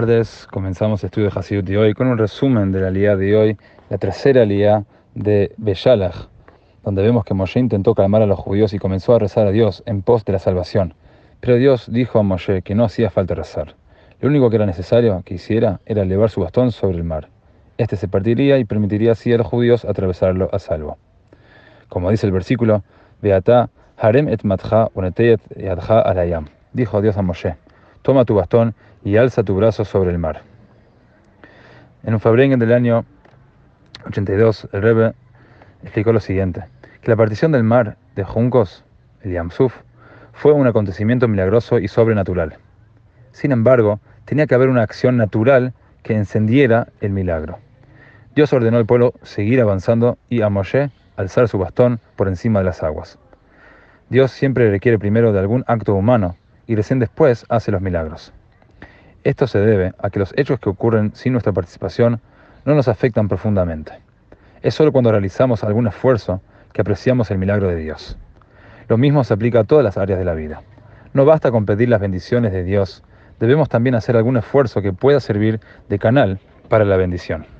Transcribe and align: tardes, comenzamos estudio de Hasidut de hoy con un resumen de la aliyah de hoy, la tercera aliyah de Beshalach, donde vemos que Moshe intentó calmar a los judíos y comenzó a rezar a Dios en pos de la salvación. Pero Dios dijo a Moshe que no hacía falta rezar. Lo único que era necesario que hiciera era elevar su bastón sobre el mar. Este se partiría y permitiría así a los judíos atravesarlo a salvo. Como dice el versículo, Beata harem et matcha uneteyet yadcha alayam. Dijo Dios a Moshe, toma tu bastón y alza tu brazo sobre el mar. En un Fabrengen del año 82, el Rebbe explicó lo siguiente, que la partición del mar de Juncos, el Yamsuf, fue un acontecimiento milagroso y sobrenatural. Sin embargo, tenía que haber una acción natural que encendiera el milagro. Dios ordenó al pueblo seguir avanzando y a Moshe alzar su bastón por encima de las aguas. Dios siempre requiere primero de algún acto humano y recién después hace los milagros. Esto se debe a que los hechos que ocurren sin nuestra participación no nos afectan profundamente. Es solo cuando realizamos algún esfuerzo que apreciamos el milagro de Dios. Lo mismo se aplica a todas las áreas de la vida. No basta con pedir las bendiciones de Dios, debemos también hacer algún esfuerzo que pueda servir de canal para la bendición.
tardes, 0.00 0.46
comenzamos 0.52 1.02
estudio 1.02 1.28
de 1.28 1.36
Hasidut 1.36 1.64
de 1.64 1.76
hoy 1.76 1.92
con 1.92 2.06
un 2.06 2.16
resumen 2.16 2.70
de 2.70 2.82
la 2.82 2.86
aliyah 2.86 3.16
de 3.16 3.36
hoy, 3.36 3.56
la 3.90 3.98
tercera 3.98 4.42
aliyah 4.42 4.84
de 5.16 5.52
Beshalach, 5.56 6.28
donde 6.84 7.02
vemos 7.02 7.24
que 7.24 7.34
Moshe 7.34 7.58
intentó 7.58 7.96
calmar 7.96 8.22
a 8.22 8.26
los 8.26 8.38
judíos 8.38 8.72
y 8.72 8.78
comenzó 8.78 9.16
a 9.16 9.18
rezar 9.18 9.48
a 9.48 9.50
Dios 9.50 9.82
en 9.86 10.02
pos 10.02 10.24
de 10.24 10.34
la 10.34 10.38
salvación. 10.38 10.94
Pero 11.40 11.56
Dios 11.56 11.90
dijo 11.90 12.20
a 12.20 12.22
Moshe 12.22 12.62
que 12.62 12.76
no 12.76 12.84
hacía 12.84 13.10
falta 13.10 13.34
rezar. 13.34 13.74
Lo 14.20 14.28
único 14.28 14.50
que 14.50 14.54
era 14.54 14.66
necesario 14.66 15.20
que 15.24 15.34
hiciera 15.34 15.80
era 15.84 16.02
elevar 16.02 16.30
su 16.30 16.42
bastón 16.42 16.70
sobre 16.70 16.96
el 16.96 17.02
mar. 17.02 17.28
Este 17.76 17.96
se 17.96 18.06
partiría 18.06 18.58
y 18.58 18.64
permitiría 18.64 19.10
así 19.10 19.32
a 19.32 19.38
los 19.38 19.48
judíos 19.48 19.84
atravesarlo 19.84 20.48
a 20.52 20.60
salvo. 20.60 20.96
Como 21.88 22.12
dice 22.12 22.24
el 22.24 22.32
versículo, 22.32 22.84
Beata 23.20 23.68
harem 23.96 24.28
et 24.28 24.44
matcha 24.44 24.90
uneteyet 24.94 25.40
yadcha 25.56 25.98
alayam. 26.02 26.46
Dijo 26.72 27.02
Dios 27.02 27.16
a 27.16 27.22
Moshe, 27.22 27.56
toma 28.02 28.24
tu 28.24 28.34
bastón 28.34 28.74
y 29.04 29.16
alza 29.16 29.42
tu 29.42 29.54
brazo 29.54 29.84
sobre 29.84 30.10
el 30.10 30.18
mar. 30.18 30.42
En 32.04 32.14
un 32.14 32.20
Fabrengen 32.20 32.58
del 32.58 32.72
año 32.72 33.04
82, 34.06 34.68
el 34.72 34.82
Rebbe 34.82 35.14
explicó 35.82 36.12
lo 36.12 36.20
siguiente, 36.20 36.64
que 37.00 37.10
la 37.10 37.16
partición 37.16 37.52
del 37.52 37.64
mar 37.64 37.96
de 38.14 38.24
Juncos, 38.24 38.84
el 39.22 39.32
Yamsuf, 39.32 39.74
fue 40.32 40.52
un 40.52 40.66
acontecimiento 40.66 41.28
milagroso 41.28 41.78
y 41.78 41.88
sobrenatural. 41.88 42.56
Sin 43.32 43.52
embargo, 43.52 44.00
tenía 44.24 44.46
que 44.46 44.54
haber 44.54 44.68
una 44.68 44.82
acción 44.82 45.16
natural 45.16 45.72
que 46.02 46.14
encendiera 46.14 46.88
el 47.00 47.10
milagro. 47.10 47.58
Dios 48.34 48.52
ordenó 48.52 48.78
al 48.78 48.86
pueblo 48.86 49.14
seguir 49.22 49.60
avanzando 49.60 50.16
y 50.28 50.42
a 50.42 50.48
Moshe 50.48 50.90
alzar 51.16 51.48
su 51.48 51.58
bastón 51.58 51.98
por 52.14 52.28
encima 52.28 52.60
de 52.60 52.66
las 52.66 52.82
aguas. 52.82 53.18
Dios 54.08 54.30
siempre 54.30 54.70
requiere 54.70 54.98
primero 54.98 55.32
de 55.32 55.40
algún 55.40 55.64
acto 55.66 55.94
humano 55.94 56.36
y 56.68 56.76
recién 56.76 57.00
después 57.00 57.44
hace 57.48 57.72
los 57.72 57.80
milagros. 57.80 58.32
Esto 59.24 59.48
se 59.48 59.58
debe 59.58 59.94
a 59.98 60.10
que 60.10 60.20
los 60.20 60.32
hechos 60.36 60.60
que 60.60 60.68
ocurren 60.68 61.12
sin 61.14 61.32
nuestra 61.32 61.52
participación 61.52 62.20
no 62.64 62.74
nos 62.74 62.86
afectan 62.86 63.26
profundamente. 63.26 63.92
Es 64.62 64.74
solo 64.74 64.92
cuando 64.92 65.10
realizamos 65.10 65.64
algún 65.64 65.88
esfuerzo 65.88 66.40
que 66.72 66.82
apreciamos 66.82 67.30
el 67.30 67.38
milagro 67.38 67.68
de 67.68 67.76
Dios. 67.76 68.16
Lo 68.86 68.98
mismo 68.98 69.24
se 69.24 69.34
aplica 69.34 69.60
a 69.60 69.64
todas 69.64 69.82
las 69.82 69.98
áreas 69.98 70.18
de 70.18 70.24
la 70.24 70.34
vida. 70.34 70.62
No 71.14 71.24
basta 71.24 71.50
con 71.50 71.66
pedir 71.66 71.88
las 71.88 72.00
bendiciones 72.00 72.52
de 72.52 72.62
Dios, 72.64 73.02
debemos 73.40 73.68
también 73.68 73.94
hacer 73.94 74.16
algún 74.16 74.36
esfuerzo 74.36 74.82
que 74.82 74.92
pueda 74.92 75.20
servir 75.20 75.60
de 75.88 75.98
canal 75.98 76.38
para 76.68 76.84
la 76.84 76.96
bendición. 76.96 77.57